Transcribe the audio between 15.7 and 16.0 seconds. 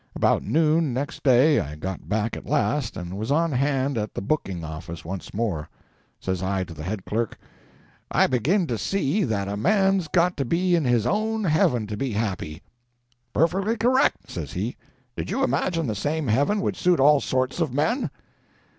the